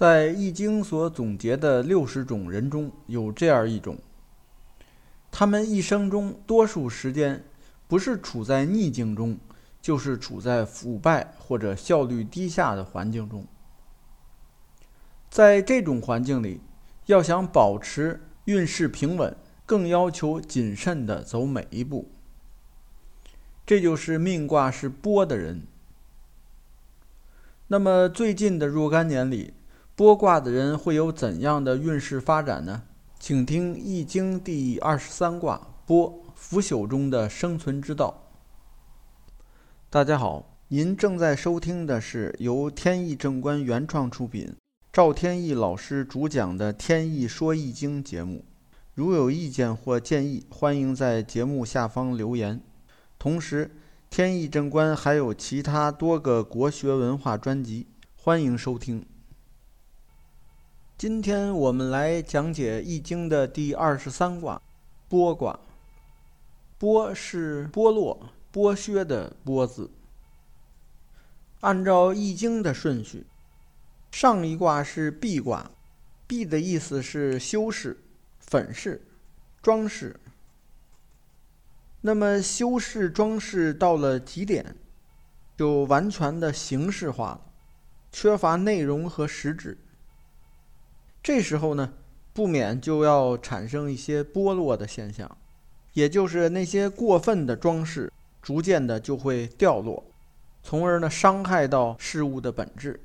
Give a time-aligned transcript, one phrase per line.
[0.00, 3.98] 在《易经》所总结的六十种人中有这样一种，
[5.30, 7.44] 他们一生中多数时间
[7.86, 9.38] 不是处在逆境中，
[9.82, 13.46] 就是处在腐败或者效率低下的环境中。
[15.28, 16.62] 在这种环境里，
[17.04, 19.36] 要想保持运势平稳，
[19.66, 22.10] 更要求谨慎地走每一步。
[23.66, 25.64] 这就是命卦是波的人。
[27.68, 29.52] 那么最近的若干年里，
[30.00, 32.84] 剥卦的人会有怎样的运势发展呢？
[33.18, 38.30] 请听《易经》第二十三卦剥腐朽中的生存之道。
[39.90, 44.56] 大家好，您正在收听的是由天意正观原创出品，
[44.90, 48.42] 赵天意老师主讲的《天意说易经》节目。
[48.94, 52.58] 如有意见或建议，欢迎在节目下方留言。
[53.18, 53.70] 同时，
[54.08, 59.04] 天意正观还有其他多个国学文化专辑，欢迎收听。
[61.00, 64.60] 今天我们来讲解《易经》的第二十三卦，
[65.08, 65.58] 剥卦。
[66.78, 69.90] 剥是剥落、剥削的剥字。
[71.60, 73.24] 按照《易经》的顺序，
[74.12, 75.70] 上一卦是闭卦，
[76.26, 77.96] 闭的意思是修饰、
[78.38, 79.00] 粉饰、
[79.62, 80.14] 装饰。
[82.02, 84.76] 那么修饰、装饰到了极点，
[85.56, 87.40] 就完全的形式化了，
[88.12, 89.78] 缺乏内容和实质。
[91.22, 91.92] 这时候呢，
[92.32, 95.30] 不免就要产生一些剥落的现象，
[95.92, 100.02] 也就是那些过分的装饰，逐渐的就会掉落，
[100.62, 102.98] 从而呢伤害到事物的本质。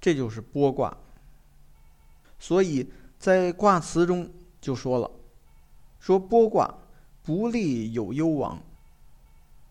[0.00, 0.96] 这就是剥卦。
[2.38, 5.10] 所以在卦辞中就说了，
[5.98, 6.72] 说剥卦
[7.24, 8.62] 不利有攸往，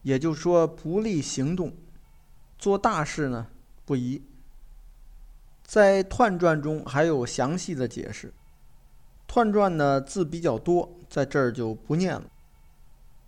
[0.02, 1.72] 也就是说不利行动，
[2.57, 3.47] 做大事呢
[3.85, 4.22] 不宜。
[5.66, 8.31] 在《彖传》中还有详细的解释，
[9.33, 12.23] 《彖传》呢字比较多，在这儿就不念了。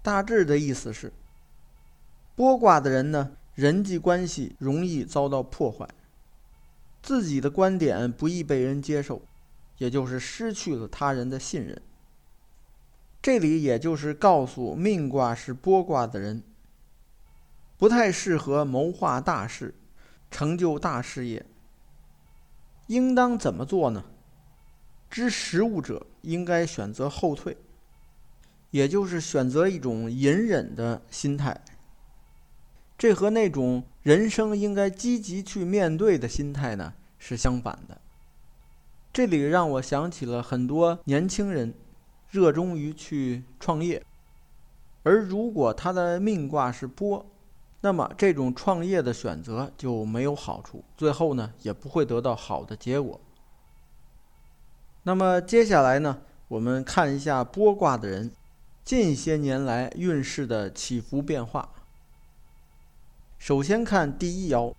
[0.03, 1.11] 大致的意思是：
[2.35, 5.89] 剥卦的人呢，人际关系容易遭到破坏，
[7.01, 9.23] 自己的观点不易被人接受，
[9.79, 11.81] 也就是失去了他人的信任。
[13.19, 16.44] 这里也就是告诉命卦是剥卦的人，
[17.78, 19.73] 不太适合谋划大事，
[20.29, 21.44] 成就大事业。
[22.87, 24.03] 应当怎么做呢？
[25.09, 27.55] 知时务者应该选择后退，
[28.71, 31.63] 也就是选择一种隐忍的心态。
[32.97, 38.01] 这和那种人生应该积极去面对的心态呢是相反的。
[39.13, 41.73] 这里让我想起了很多年轻人
[42.29, 44.03] 热衷于去创业，
[45.03, 47.25] 而如果他的命卦是波。
[47.81, 53.19] 那么这种创业的选择就没有好处，最后呢也不会得到好的结果。
[55.03, 58.31] 那么接下来呢，我们看一下剥卦的人
[58.83, 61.69] 近些年来运势的起伏变化。
[63.37, 64.73] 首先看第一爻，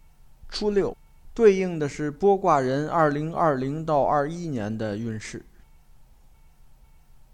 [0.49, 0.97] 初六，
[1.33, 5.45] 对应的是剥卦人二零二零到二一年的运势。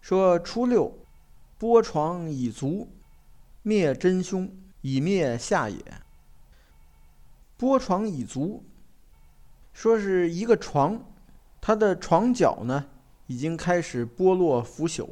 [0.03, 0.92] 说初六，
[1.58, 2.88] 剥床以足，
[3.62, 4.48] 灭真凶。
[4.84, 5.83] 以灭下也。
[7.59, 8.62] 剥床以足，
[9.72, 11.03] 说是一个床，
[11.59, 12.84] 它的床脚呢
[13.27, 15.09] 已经开始剥落腐朽。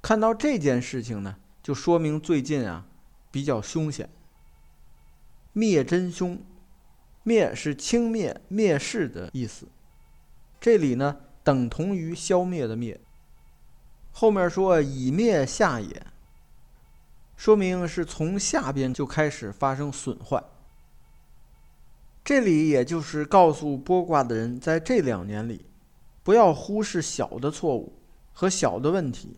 [0.00, 2.86] 看到这件事情呢，就说明最近啊
[3.30, 4.08] 比较凶险。
[5.52, 6.38] 灭真凶，
[7.22, 9.68] 灭是轻蔑、蔑视的意思，
[10.58, 12.98] 这里呢等同于消灭的灭。
[14.12, 16.06] 后面说以灭下也。
[17.36, 20.42] 说明是从下边就开始发生损坏。
[22.24, 25.64] 这里也就是告诉剥卦的人，在这两年里，
[26.24, 27.92] 不要忽视小的错误
[28.32, 29.36] 和小的问题。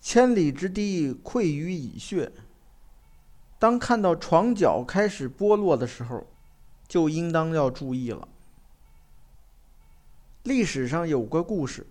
[0.00, 2.30] 千里之堤溃于蚁穴。
[3.58, 6.26] 当看到床脚开始剥落的时候，
[6.86, 8.28] 就应当要注意了。
[10.42, 11.86] 历史上有个故事，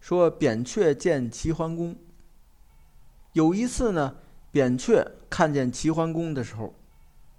[0.00, 1.96] 说扁鹊见齐桓公。
[3.36, 4.16] 有一次呢，
[4.50, 6.74] 扁鹊看见齐桓公的时候，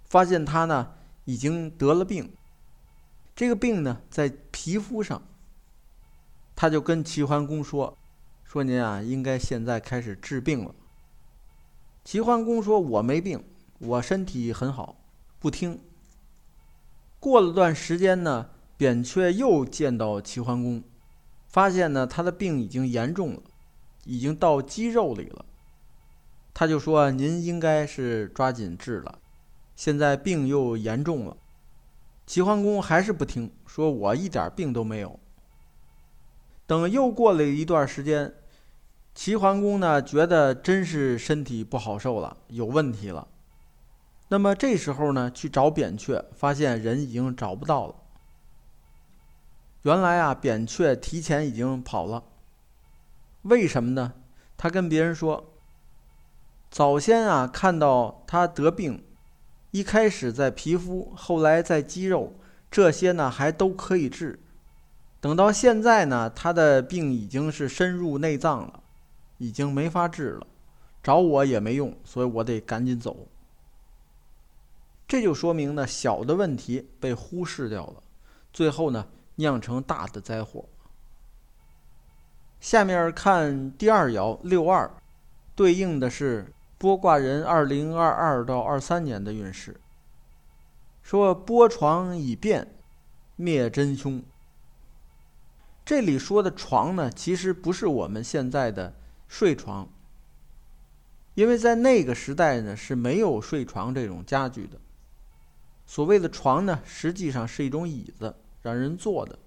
[0.04, 0.92] 发现他呢
[1.24, 2.32] 已经得了病。
[3.34, 5.20] 这个病呢在皮肤上，
[6.54, 7.98] 他就跟齐桓公说
[8.46, 10.72] ：“说您啊，应该现在开始治病了。”
[12.06, 13.42] 齐桓公说：“我没病，
[13.80, 15.00] 我身体很好。”
[15.40, 15.80] 不听。
[17.18, 20.80] 过了段时间呢，扁鹊又见到齐桓公，
[21.48, 23.42] 发现呢他的病已经严重了，
[24.04, 25.44] 已经到肌肉里了。
[26.58, 29.20] 他就说：“您应该是抓紧治了，
[29.76, 31.36] 现在病又严重了。”
[32.26, 35.20] 齐桓公还是不听，说我一点病都没有。
[36.66, 38.34] 等又过了一段时间，
[39.14, 43.28] 齐桓公呢觉得真是身体不好受了，有问题了。
[44.26, 47.94] 那么这时候呢去找扁鹊，发现人已经找不到了。
[49.82, 52.24] 原来啊，扁鹊提前已经跑了。
[53.42, 54.12] 为什么呢？
[54.56, 55.52] 他跟别人说，
[56.70, 59.04] 早先啊看到他得病，
[59.70, 62.34] 一开始在皮肤，后来在肌肉，
[62.70, 64.38] 这些呢还都可以治。
[65.20, 68.80] 等到现在呢，他的病已经是深入内脏了，
[69.38, 70.46] 已经没法治了，
[71.02, 73.26] 找我也没用，所以我得赶紧走。
[75.08, 78.02] 这就说明呢，小的问题被忽视掉了，
[78.52, 80.66] 最后呢酿成大的灾祸。
[82.60, 84.90] 下面看第二爻六二，
[85.54, 89.80] 对应的是剥卦人二零二二到二三年的运势。
[91.02, 92.76] 说剥床以变，
[93.36, 94.22] 灭真凶。
[95.84, 98.94] 这里说的床呢，其实不是我们现在的
[99.26, 99.88] 睡床，
[101.34, 104.78] 因为在那个时代呢是没有睡床这种家具的。
[105.86, 109.38] 所谓的床呢，实际上是一种椅子，让人坐的。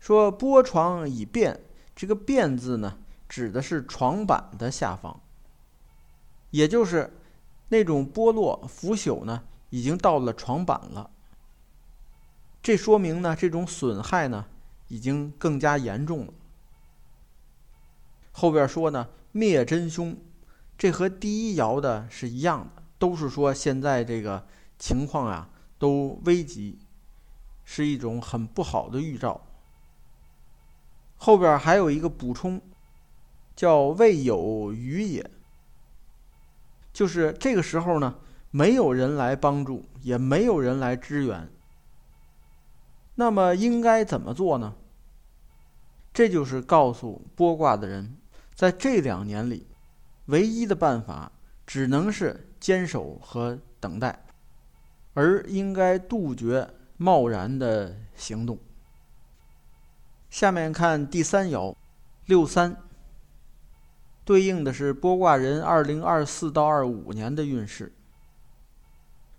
[0.00, 1.60] 说剥床以便，
[1.94, 5.20] 这个“便”字呢，指的是床板的下方，
[6.50, 7.12] 也就是
[7.68, 11.10] 那种剥落腐朽呢，已经到了床板了。
[12.62, 14.46] 这说明呢，这种损害呢。
[14.90, 16.32] 已经更加严重了。
[18.32, 20.16] 后边说呢，灭真凶，
[20.76, 24.44] 这和第一爻的是一样的，都是说现在这个
[24.80, 25.48] 情况啊
[25.78, 26.76] 都危急，
[27.64, 29.40] 是一种很不好的预兆。
[31.16, 32.60] 后边还有一个补充，
[33.54, 35.30] 叫未有余也，
[36.92, 38.16] 就是这个时候呢，
[38.50, 41.48] 没有人来帮助，也没有人来支援。
[43.14, 44.74] 那么应该怎么做呢？
[46.12, 48.16] 这就是告诉剥卦的人，
[48.54, 49.66] 在这两年里，
[50.26, 51.30] 唯一的办法
[51.66, 54.24] 只能是坚守和等待，
[55.14, 58.58] 而应该杜绝贸然的行动。
[60.28, 61.74] 下面看第三爻，
[62.26, 62.76] 六三，
[64.30, 67.92] 对应的是剥卦人二零二四到二五年的运势。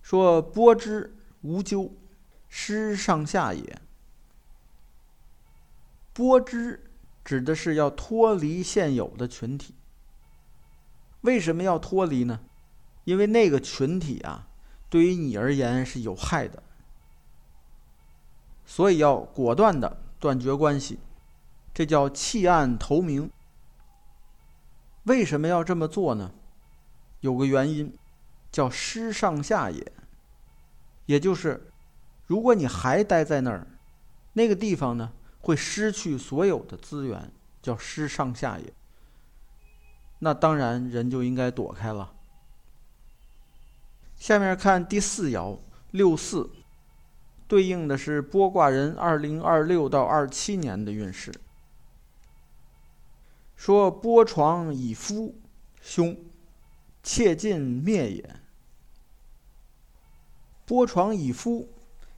[0.02, 1.94] 说剥之无咎，
[2.50, 3.80] 失上下也。
[6.14, 6.84] 剥之
[7.24, 9.74] 指的是要脱离现有的群体。
[11.22, 12.40] 为什么要脱离呢？
[13.04, 14.46] 因为那个群体啊，
[14.90, 16.62] 对于你而言是有害的，
[18.66, 20.98] 所以要果断的断绝关系。
[21.72, 23.30] 这叫弃暗投明。
[25.04, 26.32] 为什么要这么做呢？
[27.20, 27.92] 有个原因，
[28.50, 29.92] 叫失上下也。
[31.06, 31.70] 也就是，
[32.26, 33.66] 如果你还待在那儿，
[34.34, 35.12] 那个地方呢？
[35.40, 38.72] 会失去所有的资源，叫失上下也。
[40.20, 42.12] 那当然，人就应该躲开了。
[44.14, 45.58] 下面看第四爻
[45.90, 46.48] 六四，
[47.48, 51.34] 对应的是剥卦人二零二六到二七年的运势。
[53.64, 55.36] 说剥床以夫，
[55.80, 56.16] 凶，
[57.00, 58.36] 切尽灭也。
[60.66, 61.68] 剥床以夫，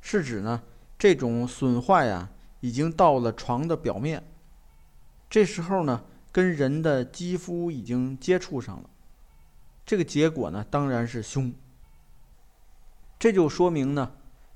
[0.01, 0.63] 是指呢
[0.99, 2.31] 这种损坏啊。
[2.61, 4.25] 已经到了床的表面，
[5.29, 8.89] 这时候呢，跟人的肌肤已经接触上了，
[9.85, 11.53] 这个结果呢，当然是凶。
[13.19, 14.13] 这就说明呢，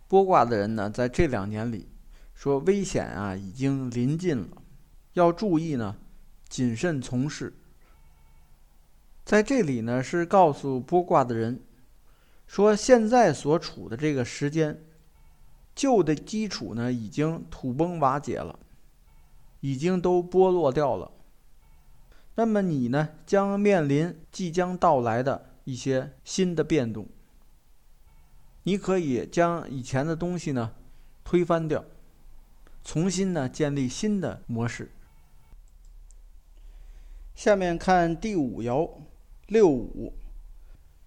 [0.09, 1.87] 剥卦的人呢，在这两年里，
[2.33, 4.63] 说危险啊已经临近了，
[5.13, 5.95] 要注意呢，
[6.49, 7.55] 谨慎从事。
[9.25, 11.61] 在这里呢，是告诉剥卦的人，
[12.47, 14.83] 说现在所处的这个时间。
[15.75, 18.59] 旧的基础呢，已经土崩瓦解了，
[19.61, 21.13] 已经都剥落掉了。
[22.35, 27.07] 那么你呢，将面临即将到来的一些新的变动。
[28.65, 30.73] 你可以将以前的东西呢
[31.23, 31.85] 推翻掉，
[32.83, 34.91] 重新呢建立新的模式。
[37.39, 38.91] 下面看第五爻
[39.47, 40.13] 六五，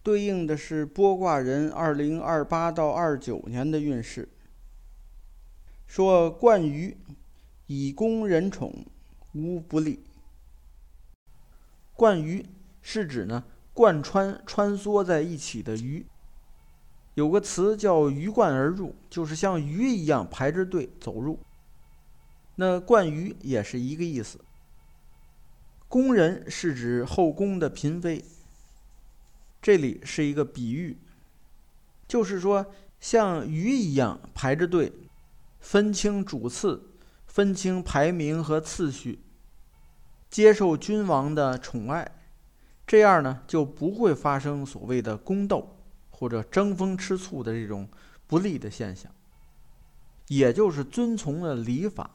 [0.02, 4.30] 对应的是卜卦人二零二八到二九年的运势。
[5.86, 6.96] 说冠鱼
[7.68, 8.86] 以供人宠，
[9.34, 10.06] 无不利。
[11.98, 12.46] 冠鱼
[12.82, 16.06] 是指呢贯穿穿梭在一起的鱼。
[17.16, 21.38] 有个词叫鱼贯而入，就是像鱼一样排着队走入。
[22.56, 24.40] 那贯鱼也是一个意思。
[25.92, 28.24] 宫人是指后宫的嫔妃。
[29.62, 30.98] 这里是一个比喻，
[32.08, 32.66] 就是说
[33.02, 34.94] 像鱼一样排着队，
[35.60, 36.82] 分清主次，
[37.28, 39.20] 分清排名和次序，
[40.30, 42.10] 接受君王的宠爱，
[42.88, 45.78] 这样呢就不会发生所谓的宫斗
[46.10, 47.90] 或者争风吃醋的这种
[48.28, 49.12] 不利的现象。
[50.30, 52.10] 也就是遵从了礼法。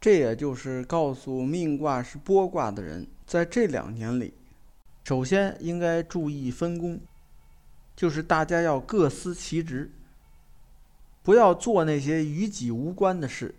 [0.00, 4.32] 这也就是告诉命卦是剥卦的人，在这两年里，
[5.04, 6.98] 首先应该注意分工，
[7.94, 9.92] 就是大家要各司其职，
[11.22, 13.54] 不要做那些与己无关的事，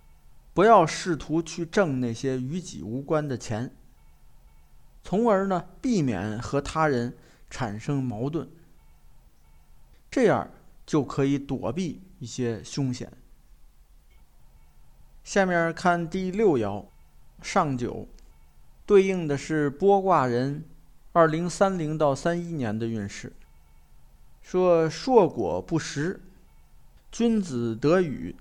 [0.55, 3.71] 不要试图去挣那些与己无关的钱，
[5.03, 7.15] 从而呢避免和他人
[7.51, 8.49] 产生矛盾，
[10.09, 10.49] 这样
[10.87, 13.13] 就可以躲避一些凶险。
[15.23, 16.85] 下面看第六爻，
[17.41, 18.07] 上九，
[18.85, 20.63] 对应的是剥卦人
[21.13, 23.31] 二零三零到三一年的运势。
[24.41, 26.19] 说硕果不实，
[27.11, 28.35] 君子得雨，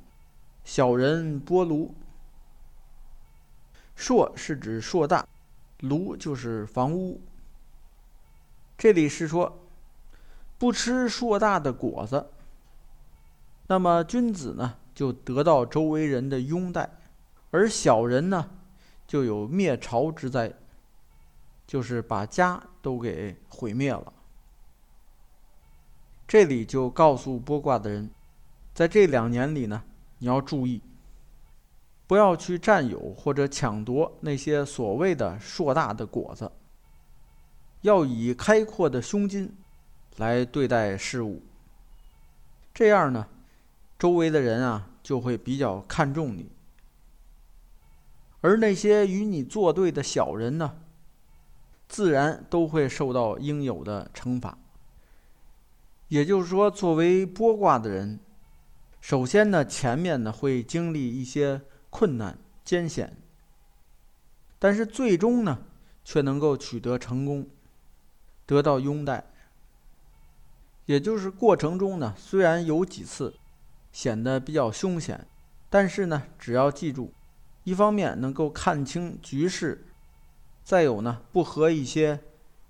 [0.64, 1.94] 小人剥炉。
[3.94, 5.28] 硕是指硕大，
[5.80, 7.20] 炉就是房屋。
[8.78, 9.60] 这里是说
[10.56, 12.30] 不吃硕大的果子，
[13.66, 14.78] 那么君子呢？
[15.00, 16.98] 就得到周围人的拥戴，
[17.50, 18.50] 而小人呢，
[19.06, 20.52] 就有灭朝之灾，
[21.66, 24.12] 就是把家都给毁灭了。
[26.28, 28.10] 这里就告诉剥卦的人，
[28.74, 29.82] 在这两年里呢，
[30.18, 30.82] 你要注意，
[32.06, 36.52] 不要去占有或者抢夺那些所谓的硕大的果子，
[37.80, 39.50] 要以开阔的胸襟
[40.18, 41.42] 来对待事物。
[42.74, 43.26] 这样呢，
[43.98, 44.88] 周围的人啊。
[45.02, 46.50] 就会比较看重你，
[48.42, 50.78] 而那些与你作对的小人呢，
[51.88, 54.58] 自然都会受到应有的惩罚。
[56.08, 58.20] 也就是说，作为剥卦的人，
[59.00, 63.16] 首先呢，前面呢会经历一些困难艰险，
[64.58, 65.62] 但是最终呢，
[66.04, 67.48] 却能够取得成功，
[68.44, 69.24] 得到拥戴。
[70.86, 73.34] 也就是过程中呢，虽然有几次。
[73.92, 75.26] 显得比较凶险，
[75.68, 77.12] 但是呢，只要记住，
[77.64, 79.86] 一方面能够看清局势，
[80.64, 82.20] 再有呢，不和一些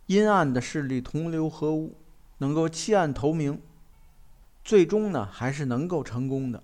[0.06, 1.96] 阴暗的势力同流合污，
[2.38, 3.60] 能够弃暗投明，
[4.64, 6.62] 最终呢，还是能够成功的。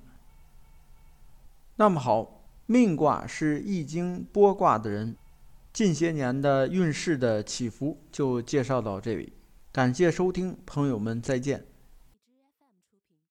[1.77, 5.15] 那么好，命卦是易经剥卦的人，
[5.73, 9.35] 近些年的运势的起伏就介绍到这里，
[9.71, 11.67] 感谢收听，朋友们再见。